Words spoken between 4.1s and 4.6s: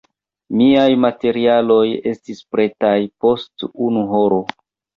horo.